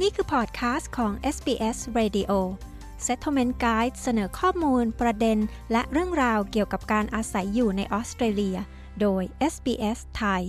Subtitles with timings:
[0.00, 2.32] นี่คือพอดคาสต์ของ SBS Radio
[3.06, 5.38] Settlement Guide เสนอข้อมูล ประเด็น
[5.72, 8.58] และเรื่องราวเกี่ยวกับการอาศัยอยู่ในออสเตรเลีย
[9.00, 10.44] โดย SBS ไทย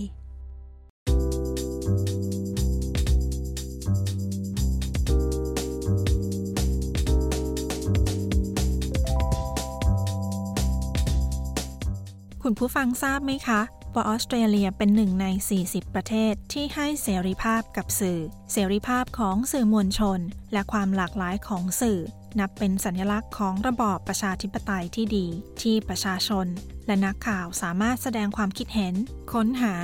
[12.42, 13.60] คุณผู้ฟังทราบไหมคะ
[13.94, 15.26] ว่าออสเตรเลียเป็นหนึ่งใน
[15.60, 18.20] 40 ประเทศที่ให้เสรีภาพกับสื่อ
[18.52, 20.20] เสรีภาพของสื่อมวลชน
[20.52, 22.00] และความหลากหลายของสื่อ
[22.38, 25.26] นับเป็นสัญลักษณ์ของระบอบประชาธิปไตยที่ดี
[25.62, 26.46] ที่ประชาชน
[26.86, 28.94] และนักข่าวสามารถแสดงความคิดเห็น
[29.32, 29.74] ค้นหา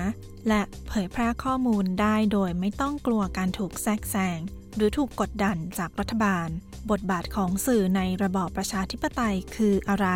[0.48, 4.38] และเผยแพร่ข้อมูลได้โดยไม่ต้องกลัวการถูกแทรกแซง
[4.77, 6.48] หรือถูกกดดันจากรัฐบาล
[6.90, 10.09] บทบาทของสื่อในระบอบประชาธิปไตยคืออะไร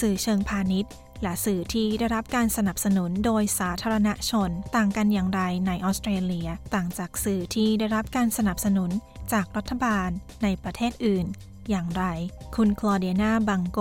[0.00, 8.90] สื่อเชิงพาณิชย์ และสื่อที่ได้รับการสนับสนุนโดยสาธารณชนต่างกันอย่างไรในออสเตรเลีย ต่างจากสื่อที่ได้รับการสนับสนุน
[9.32, 10.08] จากรัฐบาล
[10.42, 11.26] ในประเทศอื่น
[11.70, 12.04] อย่างไร
[12.56, 13.78] คุณคลอเดียนาบังโก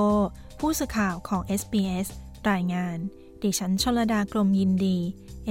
[0.59, 2.07] ผู้สื่อข่าวของ SBS
[2.51, 2.97] รายงาน
[3.41, 4.97] ดิฉันชลดากรมยินดี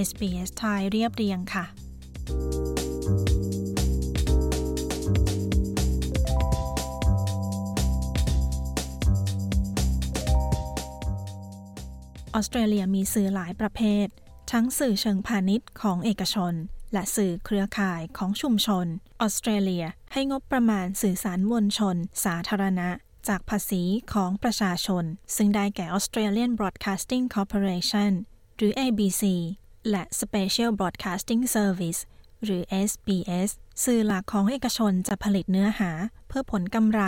[0.09, 1.65] SBS ไทยเรียบเรียงค่ะ
[12.37, 14.07] ออสเตรเลียมีสื่อหลายประเภท
[14.53, 16.55] ทั้งสื่อเชิงพาณิชย์ของเอกชน
[16.93, 18.87] และสื่อเครือข่ายของชุมชน
[19.21, 22.89] ออสเตรเลียให้งบประมาณสื่อสารมวลชน สาธารณะ
[23.29, 25.05] จากภาษีของประชาชน
[25.37, 28.13] ซึ่งได้แก่ Australian Broadcasting Corporation
[28.57, 29.23] หรือ ABC
[29.91, 32.01] และ Special Broadcasting Service
[32.45, 33.51] หรือ SBS
[33.85, 35.91] สื่อหลักของเอกชนจะผลิตเนื้อหา
[36.29, 37.03] เพื่อผลกำไร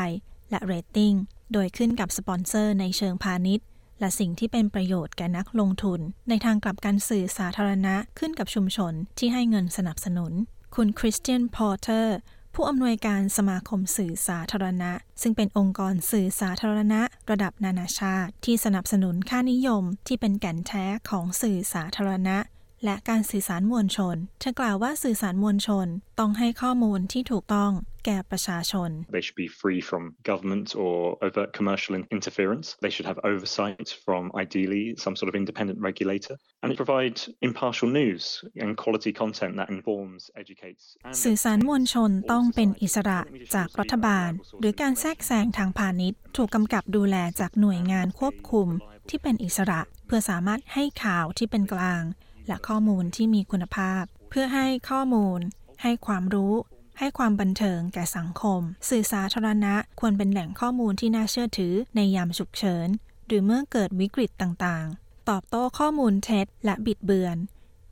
[0.50, 1.14] และเรตติ้ง
[1.52, 3.66] โดยขึ้นกับสปอนเซอร์ในเชิงพาณิชย์
[4.00, 10.32] และสิ่งที่เป็นประโยชน์แก่นักลงทุน ในทางกลับกันสื่อสาธารณะขึ้นกับชุมชนที่ให้เงินสนับสนุน
[10.74, 12.16] คุณคริสเตียนพอเตอร์
[12.54, 17.00] ผู้อำนวยการสมาคมสื่อสาธารณะ ซึ่งเป็นองค์กรสื่อสาธารณะ
[17.30, 22.36] ระดับนานาชาติ ที่สนับสนุนค่านิยมที่เป็นแก่นแท้ของสื่อสาธารณะ
[22.84, 25.86] และการสื่อสารมวลชนเธอกล่าวว่าสื่อสารมวลชน
[26.20, 27.72] ต้องให้ข้อมูลที่ถูกต้อง
[28.06, 30.96] แก่ประชาชน They should be free from government or
[31.26, 32.66] overt commercial interference.
[32.84, 37.16] They should have oversight from ideally some sort of independent regulator and provide
[37.48, 38.22] impartial news
[38.62, 40.84] and quality content that informs, educates
[41.24, 43.20] สื่อสารมวลชนต้องเป็นอิสระ
[43.54, 48.68] จากรัฐบาล หรือการแทรกแซงทางพาณิชย์ ถูกกำกับดูแลจากหน่วยงานควบคุม
[49.08, 52.02] ที่เป็นอิสระ เพื่อสามารถให้ข่าวที่เป็นกลาง
[52.48, 55.40] และข้อมูลที่มีคุณภาพ เพื่อให้ข้อมูล
[55.82, 56.54] ให้ความรู้
[56.98, 62.88] ให้ความบันเทิงแก่สังคม สื่อสาธารณะควรเป็นแหล่งข้อมูลที่น่าเชื่อถือในยามฉุกเฉิน
[63.26, 67.36] หรือเมื่อเกิดวิกฤตต่างๆ ตอบโต้ข้อมูลเท็จ และบิดเบือน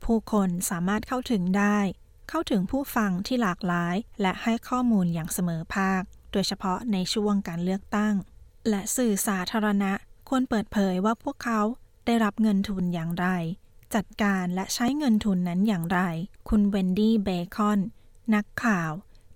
[0.03, 1.77] ผู้คนสามารถเข้าถึงได้
[2.29, 6.01] เข้าถึงผู้ฟังที่หลากหลาย และให้ข้อมูลอย่างเสมอภาค
[6.31, 8.15] โดยเฉพาะในช่วงการเลือกตั้ง
[8.69, 9.91] และสื่อสาธารณะ
[10.29, 11.61] ควรเปิดเผยว่าพวกเขา
[12.05, 13.27] ได้รับเงินทุนอย่างไร
[13.95, 15.99] จัดการและใช้เงินทุนนั้นอย่างไร
[16.49, 17.79] คุณเวนดี้เบคอน
[18.35, 18.91] นักข่าว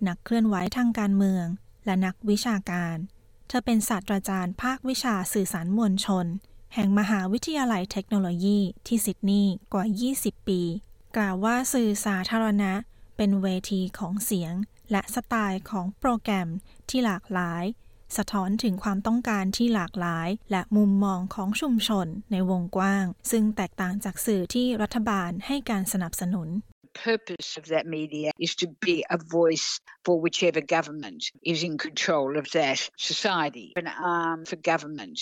[0.07, 1.45] นักเคลื่อนไหวทางการเมือง
[1.85, 2.95] และนักวิชาการ
[3.47, 6.25] เธอเป็นศาสตราจารย์ภาควิชาสื่อสารมวลชน
[6.73, 9.85] แห่งมหาวิทยาลัยเทคโนโลยีที่ซิดนีย์กว่า
[10.17, 10.61] 20 ปี
[11.15, 12.73] กล่าวว่าสื่อสาธารณะ
[13.17, 14.53] เป็นเวทีของเสียง
[14.91, 16.49] และสไตล์ของโปรแกรม
[16.89, 17.63] ที่หลากหลาย
[18.17, 26.49] สะท้อนถึงความต้องการที่หลากหลาย และมุมมองของชุมชนในวงกว้าง ซึ่งแตกต่างจากสื่อที่รัฐบาลให้การสนับสนุน
[27.09, 31.21] purpose of that media is to be a voice for whichever government
[31.53, 33.89] is in control of that society, an
[34.19, 35.17] arm for government.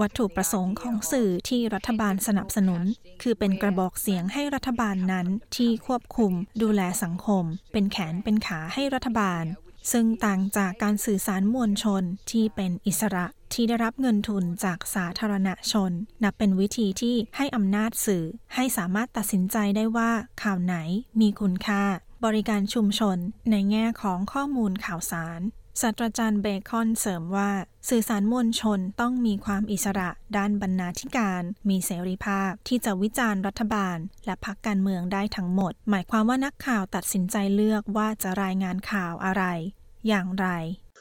[0.00, 2.82] วัตถุประสงค์ของสื่อที่รัฐบาลสนับสนุน
[3.22, 5.26] คือเป็นกระบอกเสียงให้รัฐบาลนั้น
[5.56, 6.32] ที่ควบคุม
[6.62, 9.44] ดูแลสังคม เป็นแขนเป็นขาให้รัฐบาล
[9.90, 20.10] ซึ่งต่างจากการสื่อสารมวลชนที่เป็นอิสระที่ได้รับเงินทุนจากสาธารณชน นับเป็นวิธีที่ให้อำนาจสื่อให้สามารถตัดสินใจได้ว่า
[20.42, 20.76] ข่าวไหน
[21.20, 21.82] มีคุณค่า
[22.24, 23.18] บริการชุมชน
[23.50, 25.40] ในแง่ของข้อมูลข่าวสาร
[25.80, 27.50] ศาสตราจารย์เบคอนเสริมว่า
[27.88, 33.96] สื่อสารมวลชนต้องมีความอิสระด้านบรรณาธิการ มีเสรีภาพที่จะวิจารณ์รัฐบาล
[34.26, 39.44] และพรรคการเมืองได้ทั้งหมด หมายความว่านักข่าวตัดสินใจเลือกว่าจะรายงานข่าวอะไร
[40.08, 40.48] อย่างไร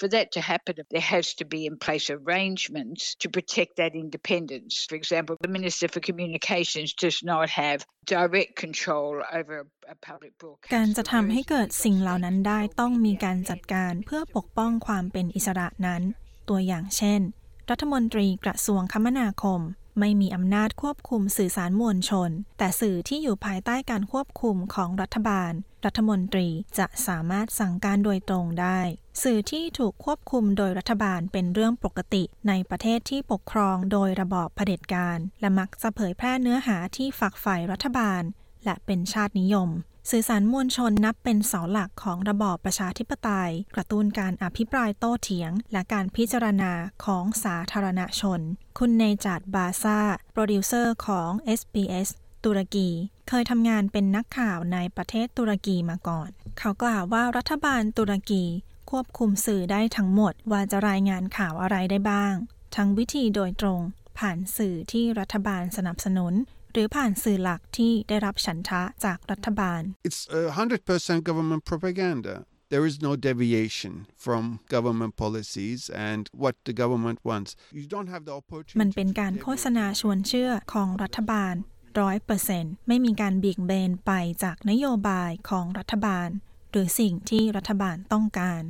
[0.01, 4.73] For that to happen, there has to be in place arrangements to protect that independence.
[4.89, 7.85] For example, the Minister for Communications does not have
[8.17, 9.55] direct control over
[9.93, 10.71] a public broadcast.
[10.75, 16.01] การจะทำให้เกิดสิ่งเหล่านั้นได้ต้องมีการจัดการเพื่อปกป้องความเป็นอิสระนั้น
[16.49, 17.21] ตัวอย่างเช่น
[17.69, 19.61] รัฐมนตรีกระทรวงคมนาคม
[19.99, 25.51] ไม่มีอำนาจควบคุมสื่อสารมวลชน แต่สื่อที่อยู่ภายใต้การควบคุมของรัฐบาล
[25.85, 26.47] รัฐมนตรี
[26.77, 28.79] จะสามารถสั่งการโดยตรงได้
[29.23, 38.21] สื่อที่ถูกควบคุมโดยรัฐบาลเป็นเรื่องปกติ ในประเทศที่ปกครองโดยระบอบเผด็จการ และมักจะเผยแพร่เนื้อหาที่ฝักใฝ่รัฐบาล
[38.65, 39.69] และเป็นชาตินิยม
[40.09, 46.71] สื่อสารมวลชนนับเป็นเสาหลักของระบอบประชาธิปไตย กระตุ้นการอภิปรายโต้เถียง และการพิจารณา
[47.05, 48.39] ของสาธารณชน
[48.77, 49.99] คุณเนจัดบาซา
[50.33, 52.09] โปรดิวเซอร์ของ SBS
[52.45, 52.89] ตุรกี
[53.29, 58.43] เคยทำงานเป็นนักข่าวในประเทศตุรกีมาก่อน เขากล่าวว่ารัฐบาลตุรกี
[58.91, 62.33] ควบคุมสื่อได้ทั้งหมดว่าจะรายงานข่าวอะไรได้บ้าง
[62.75, 63.79] ทั้งวิธีโดยตรง
[64.17, 66.33] ผ่านสื่อที่รัฐบาลสนับสนุน
[66.73, 72.35] หรือผ่านสื่อหลักที่ได้รับฉันทะจากรัฐบาล It's 100% government propaganda.
[72.73, 73.93] There is no deviation
[74.25, 74.43] from
[74.75, 77.49] government policies and what the government wants.
[77.79, 81.55] You don't have the opportunity มันเป็นการโฆษณาชวนเชื่อของรัฐบาล
[81.99, 84.11] ร้อยเปอร์เซ็นต์ไม่มีการเบี่ยงเบนไป
[84.43, 86.29] จากนโยบายของรัฐบาล
[86.71, 88.61] หรือสิ่งที่รัฐบาลต้องการ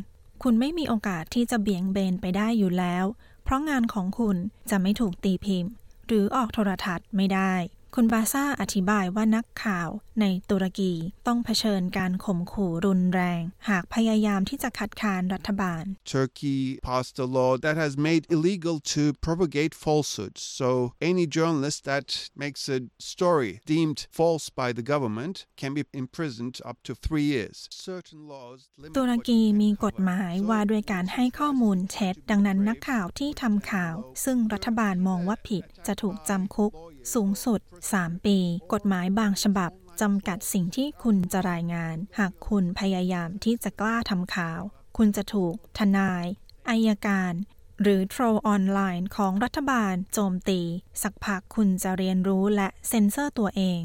[0.43, 3.05] คุณไม่มีโอกาสที่จะเบี่ยงเบนไปได้อยู่แล้ว
[3.43, 4.37] เพราะงานของคุณ
[4.69, 5.71] จะไม่ถูกตีพิมพ์
[6.07, 7.53] หรือออกโทรทัศน์ไม่ได้
[7.95, 9.89] คุณบาซาอธิบายว่านักข่าว
[10.21, 10.93] ในตุรกี
[11.27, 15.83] ต้องเผชิญการข่มขู่รุนแรง หากพยายามที่จะคัดค้านรัฐบาล
[16.15, 16.59] Turkey
[16.89, 20.41] passed a law that has made illegal to propagate falsehoods.
[20.59, 20.69] So
[21.11, 22.07] any journalist that
[22.43, 22.79] makes a
[23.13, 27.55] story deemed false by the government can be imprisoned up to three years.
[27.89, 28.59] Certain laws
[28.97, 33.95] ตุรกีมีกฎหมายว่าด้วยการให้ข้อมูลเท็จดังนั้นนักข่าวที่ทำข่าว
[34.25, 36.73] ซึ่งรัฐบาลมองว่าผิดจะถูกจำคุก
[37.13, 37.59] สูงสุด
[37.93, 38.37] 3 ปี
[38.73, 39.71] กฎหมายบางฉบับ
[40.01, 44.61] จำกัดสิ่งที่คุณจะรายงาน หากคุณพยายามที่จะกล้าทำข่าว
[44.97, 46.25] คุณจะถูก ทนาย
[46.69, 47.33] อายการ
[47.81, 50.61] หรือโทรออนไลน์ของรัฐบาลโจมตี
[51.01, 53.81] สักพักคุณจะเรียนรู้และเซ็นเซอร์ตัวเอง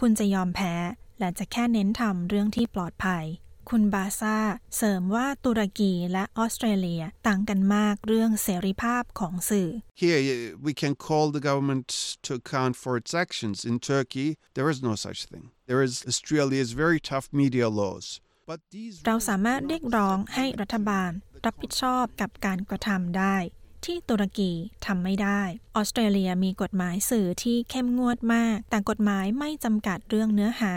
[0.00, 0.74] คุณจะยอมแพ้
[1.18, 3.24] และจะแค่เน้นทำเรื่องที่ปลอดภัย
[3.70, 4.38] คุณบาซา
[4.76, 9.68] เสริมว่าตุรกีและออสเตรเลียต่างกันมากเรื่องเสรีภาพของสื่อ
[10.02, 10.20] Here
[10.66, 11.88] we can call the government
[12.26, 13.56] to account for its actions.
[13.70, 15.44] In Turkey, there is no such thing.
[15.70, 18.06] There is Australia's very tough media laws.
[18.50, 21.10] But these เราสามารถเรียกร้องให้รัฐบาล
[21.44, 23.36] รับผิดชอบกับการกระทำได้
[23.84, 24.52] ที่ตุรกี
[24.86, 25.42] ทำไม่ได้
[25.76, 30.72] ออสเตรเลียมีกฎหมายสื่อที่เข้มงวดมาก แต่กฎหมายไม่จำกัดเรื่องเนื้อหา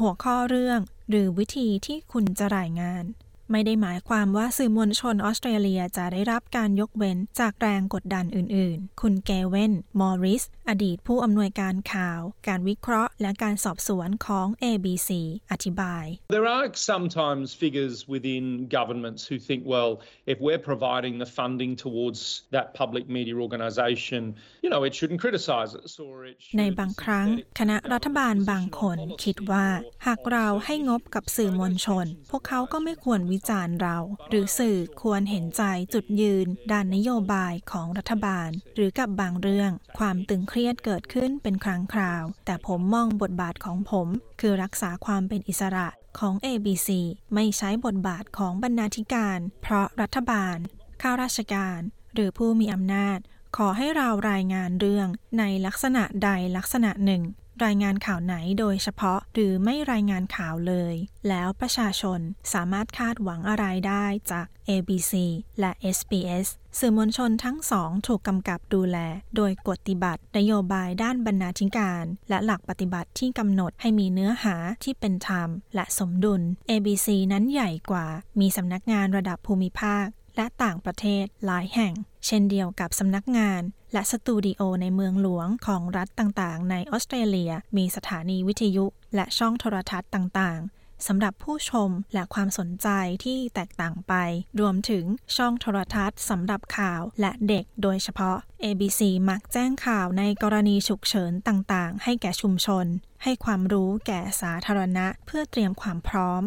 [0.00, 3.04] หัวข้อเรื่องหรือวิธีที่คุณจะรายงาน
[3.52, 15.10] ไม่ได้หมายความว่าสื่อมวลชนออสเตรเลียจะได้รับการยกเว้นจากแรงกดดันอื่น ๆ คุณเกเวนมอริส อดีตผู้อำนวยการข่าว การวิเคราะห์ และการสอบสวนของ ABC
[15.50, 16.04] อธิบาย
[16.36, 18.44] There are sometimes figures within
[18.78, 19.92] governments who think, well,
[20.32, 22.20] if we're providing the funding towards
[22.54, 24.22] that public media organisation,
[24.64, 27.26] you know, it shouldn't criticise us or it ในบางครั้ง
[27.58, 29.66] คณะรัฐบาลบางคนคิดว่า
[30.06, 33.96] หากเราให้งบกับสื่อมวลชน พวกเขาก็ไม่ควรวิจารณ์เรา
[34.28, 35.62] หรือสื่อควรเห็นใจ
[35.94, 44.08] จุดยืน ด้านนโยบายของรัฐบาล หรือกับบางเรื่อง ความตึงเครียดเกิดขึ้นเป็นครั้งคราว แต่ผมมองบทบาทของผม
[44.40, 45.88] คือรักษาความเป็นอิสระ
[46.18, 46.88] ของ ABC
[47.34, 50.56] ไม่ใช้บทบาทของบรรณาธิการ เพราะรัฐบาล
[51.02, 51.80] ข้าราชการ
[52.14, 53.18] หรือผู้มีอำนาจ
[53.56, 55.08] ขอให้เรารายงานเรื่อง
[55.38, 57.22] ในลักษณะใดลักษณะหนึ่ง
[57.64, 60.94] รายงานข่าวไหนโดยเฉพาะหรือไม่รายงานข่าวเลย
[61.28, 62.20] แล้วประชาชน
[62.52, 65.12] สามารถคาดหวังอะไรได้จาก ABC
[65.60, 66.48] และ SBS
[66.78, 68.98] สื่อมวลชนทั้งสองถูกกำกับดูแล
[69.36, 78.06] โดยกฎติบัติ นโยบายด้านบรรณาธิการ และหลักปฏิบัติที่กำหนดให้มีเนื้อหาที่เป็นธรรม และสมดุล ABC นั้นใหญ่กว่า
[78.40, 81.92] มีสำนักงานระดับภูมิภาค และต่างประเทศหลายแห่ง
[82.26, 83.62] เช่นเดียวกับสำนักงาน
[83.92, 92.88] และสตูดิโอในเมืองหลวงของรัฐต่างๆ ในออสเตรเลีย มีสถานีวิทยุ และช่องโทรทัศน์ต่างๆสำหรับผู้ชมและความสนใจ
[93.24, 94.14] ที่แตกต่างไป
[94.60, 95.04] รวมถึง
[95.36, 102.86] ช่องโทรทัศน์สำหรับข่าวและเด็กโดยเฉพาะ ABC มักแจ้งข่าวในกรณีฉุกเฉินต่างๆ ให้แก่ชุมชน
[103.22, 106.42] ให้ความรู้แก่สาธารณะเพื่อเตรียมความพร้อม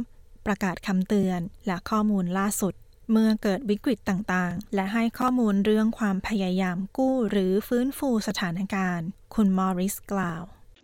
[0.46, 2.74] ประกาศคำเตือนและข้อมูลล่าสุด
[3.12, 10.44] เมื่อเกิดวิกฤตต่างๆ และให้ข้อมูลเรื่องความพยายามกู้หรือฟื้นฟูสถานการณ์ คุณมอริสกล่าว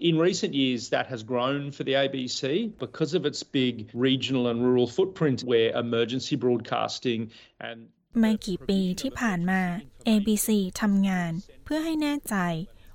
[0.10, 2.42] In recent years, that has grown for the ABC
[2.86, 3.74] because of its big
[4.08, 7.22] regional and rural footprint, where emergency broadcasting
[7.68, 7.80] and
[8.20, 9.62] ไม่กี่ปีที่ผ่านมา
[10.10, 10.50] ABC
[10.82, 11.32] ทำงาน
[11.66, 12.36] เพื่อให้แน่ใจ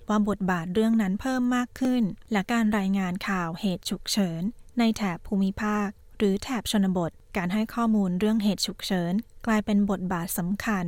[0.08, 4.42] ว่าบทบาทเรื่องนั้นเพิ่มมากขึ้น และการรายงานข่าวเหตุฉุกเฉิน
[4.78, 9.12] ในแถบภูมิภาค หรือแถบชนบท การให้ข้อมูลเรื่องเหตุฉุกเฉิน
[9.46, 10.84] กลายเป็นบทบาทสำคัญ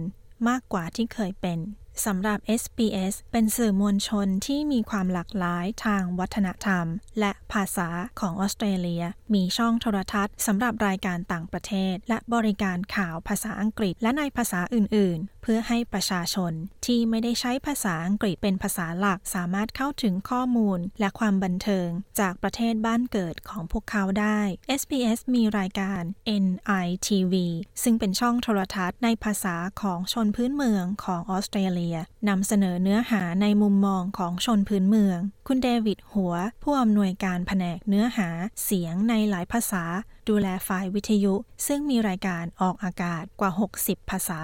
[0.49, 1.59] มากกว่าที่เคยเป็น
[2.07, 6.87] สำหรับ SBS เป็นสื่อมวลชนที่มีความหลากหลายทางวัฒนธรรม
[7.21, 7.89] และภาษา
[8.21, 16.53] ของออสเตรเลีย มีช่องโทรทัศน์สำหรับรายการต่างประเทศ และบริการข่าวภาษาอังกฤษและในภาษาอื่น ๆ เพื่อให้ประชาชน
[16.87, 21.89] ที่ไม่ได้ใช้ภาษาอังกฤษเป็นภาษาหลักสามารถเข้าถึงข้อมูลและความบันเทิง
[22.21, 24.41] จากประเทศบ้านเกิดของพวกเขาได้
[24.81, 26.03] SBS มีรายการ
[26.45, 27.35] NITV
[27.83, 31.82] ซึ่งเป็นช่องโทรทัศน์ในภาษาของชนพื้นเมืองของออสเตรเลีย
[32.29, 38.29] นำเสนอเนื้อหาในมุมมองของชนพื้นเมือง คุณเดวิดหัว ผู้อำนวยการแผนกเนื้อหา
[38.65, 39.85] เสียงในหลายภาษา
[40.29, 41.35] ดูแลฝ่ายวิทยุ
[41.67, 43.51] ซึ่งมีรายการออกอากาศกว่า
[43.83, 44.41] 60 ภาษา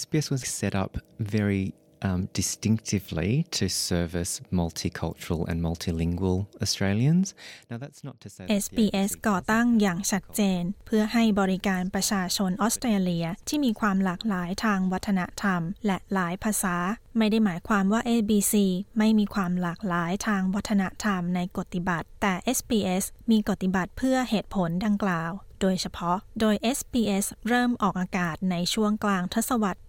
[0.00, 0.92] SBS was set up
[1.34, 1.64] very
[2.06, 7.26] um, distinctively to service multicultural and multilingual Australians.
[7.70, 16.76] Now that's not to say SBS ก่อตั้งอย่างชัดเจน เพื่อให้บริการประชาชนออสเตรเลียที่มีความหลากหลายทางวัฒนธรรม และหลายภาษา
[17.18, 18.54] ไม่ได้หมายความว่า ABC
[18.98, 29.80] ไม่มีความหลากหลายทางวัฒนธรรมในกฎิบัติ แต่ SBS มีกฎิบัติเพื่อเหตุผลดังกล่าวโดยเฉพาะ โดย SBS เริ่มออกอากาศในช่วงกลางทศวรรษ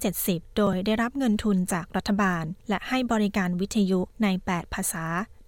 [0.00, 5.06] 1970 โดยได้รับเงินทุนจากรัฐบาล และให้บริการวิทยุใน 8 ภาษา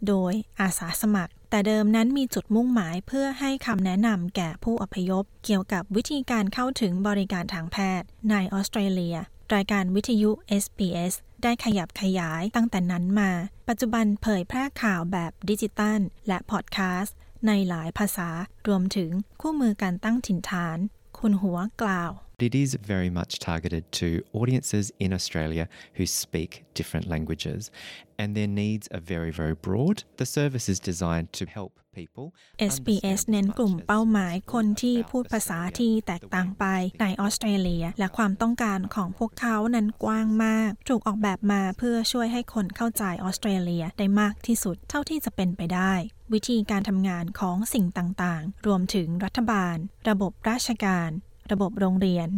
[0.09, 9.16] โดยอาสาสมัคร แต่เดิมนั้นมีจุดมุ่งหมายเพื่อให้คำแนะนำแก่ผู้อพยพ เกี่ยวกับวิธีการเข้าถึงบริการทางแพทย์ ในออสเตรเลีย
[9.54, 10.30] รายการวิทยุ
[10.62, 13.30] SBS ได้ขยับขยายตั้งแต่นั้นมา
[13.68, 17.16] ปัจจุบันเผยแพร่ข่าวแบบดิจิตัล และพอดแคสต์
[17.47, 18.29] ในหลายภาษา
[18.69, 20.79] รวมถึงคู่มือการตั้งถิ่นฐาน
[21.19, 27.71] คุณหัวกล่าว It is very much targeted to audiences in Australia who speak different languages,
[28.19, 30.03] and their needs are very, very broad.
[30.17, 32.27] The service is designed to help people.
[32.73, 36.65] SBS เน้นกลุ่มเป้าหมายคนที่พูดภาษาที่แตกต่างไป
[37.01, 45.93] ในออสเตรเลีย และความต้องการของพวกเขานั้นกว้างมาก ถูกออกแบบมาเพื่อช่วยให้คนเข้าใจออสเตรเลียได้มากที่สุดเท่าที่จะเป็นไปได้
[46.33, 49.77] วิธีการทำงานของสิ่งต่างๆ รวมถึงรัฐบาล
[50.09, 51.11] ระบบราชการ
[51.51, 52.29] ระบบโรงเรียน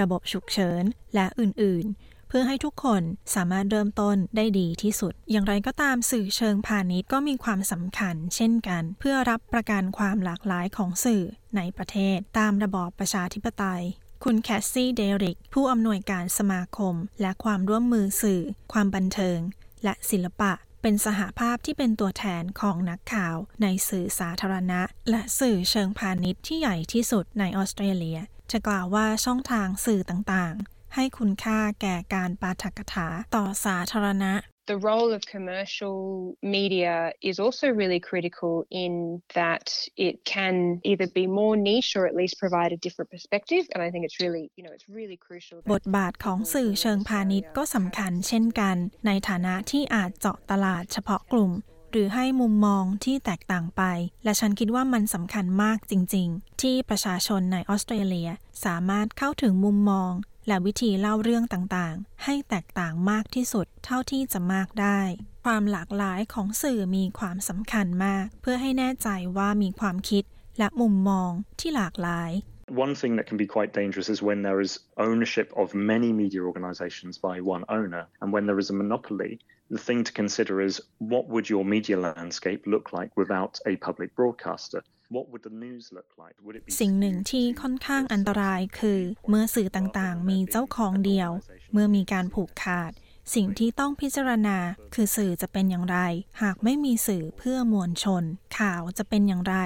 [0.00, 0.82] ระบบฉุกเฉิน
[1.14, 3.02] และอื่น ๆ เพื่อให้ทุกคน
[3.34, 11.24] สามารถเริ่มต้นได้ดีที่สุด อย่างไรก็ตามสื่อเชิงพาณิชย์ก็มีความสำคัญ เช่นกัน เพื่อรับประกันความหลากหลายของสื่อ
[11.56, 13.82] ในประเทศตามระบอบประชาธิปไตย
[14.24, 19.38] คุณแคสซี่เดริก ผู้อำนวยการสมาคม และความร่วมมือสื่อ ความบันเทิง
[19.84, 28.18] และศิลปะ เป็นสหภาพที่เป็นตัวแทนของนักข่าว ในสื่อสาธารณะ และสื่อเชิงพาณิชย์ที่ใหญ่ที่สุดในออสเตรเลีย
[28.52, 34.34] จะกล่าวว่าช่องทางสื่อต่างๆ ให้คุณค่าแก่การปาฐกถาต่อสาธารณะ
[34.74, 35.98] The role of commercial
[36.42, 36.94] media
[37.30, 38.92] is also really critical in
[39.40, 39.66] that
[40.08, 40.54] it can
[40.90, 43.64] either be more niche or at least provide a different perspective.
[43.72, 45.56] And I think it's really, you know, it's really crucial.
[45.74, 48.76] บทบาทของสื่อเชิงพาณิชย์ก็สำคัญเช่นกัน
[49.06, 51.52] ในฐานะที่อาจเจาะตลาดเฉพาะกลุ่ม
[51.90, 53.82] หรือให้มุมมองที่แตกต่างไป
[54.24, 58.30] และฉันคิดว่ามันสำคัญมากจริง ๆ ที่ประชาชนในออสเตรเลีย
[58.64, 60.12] สามารถเข้าถึงมุมมอง
[60.46, 65.00] และวิธีเล่าเรื่องต่างๆ ให้แตกต่างมากที่สุดเท่าที่จะมากได้
[65.44, 70.24] ความหลากหลายของสื่อมีความสำคัญมาก เพื่อให้แน่ใจว่ามีความคิด
[70.58, 71.30] และมุมมอง
[71.60, 72.30] ที่หลากหลาย
[72.70, 76.42] One thing that can be quite dangerous is when there is ownership of many media
[76.42, 80.80] organizations by one owner, and when there is a monopoly, the thing to consider is
[80.98, 84.82] what would your media landscape look like without a public broadcaster?
[85.10, 86.34] What would the news look like?
[86.44, 91.30] Would it be สิ่งหนึ่งที่ค่อนข้างอันตรายคือ เมื่อสื่อต่างๆ มีเจ้าของเดียว
[91.72, 92.92] เมื่อมีการผูกขาด
[93.34, 94.58] สิ่งที่ต้องพิจารณา
[94.94, 95.98] คือสื่อจะเป็นอย่างไร
[96.42, 98.24] หากไม่มีสื่อเพื่อมวลชน
[98.58, 99.56] ข่าวจะเป็นอย่างไร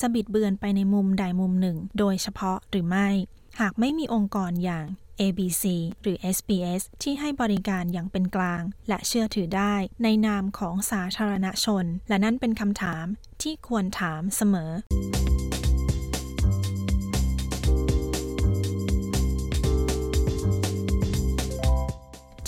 [0.00, 3.08] จะบิดเบือนไปในมุมใดมุมหนึ่ง โดยเฉพาะหรือไม่
[3.60, 4.86] หากไม่มีองค์กรอย่าง
[5.20, 5.64] ABC
[6.02, 13.04] หรือ SBS ที่ให้บริการอย่างเป็นกลาง และเชื่อถือได้ในนามของสาธารณชน และนั่นเป็นคำถาม
[13.42, 14.72] ที่ควรถามเสมอ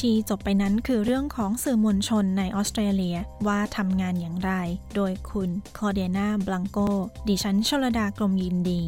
[0.02, 3.16] ที่จบไปนั้นคือเรื่องของสื่อมวลชนในออสเตรเลีย
[3.46, 4.52] ว่าทำงานอย่างไร
[4.94, 6.78] โดยคุณคลอเดียนาบลังโก
[7.28, 8.82] ดิฉันชลดากรมยินดี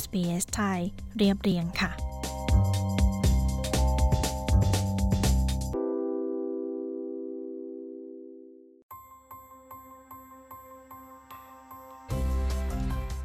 [0.00, 0.80] SBS ไทย
[1.16, 1.90] เรียบเรียงค่ะ